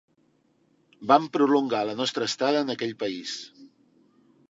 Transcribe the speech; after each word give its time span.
Vam 1.11 1.27
prolongar 1.37 1.83
la 1.91 1.97
nostra 2.01 2.31
estada 2.33 2.67
en 2.67 2.75
aquell 2.77 2.97
país. 3.07 3.39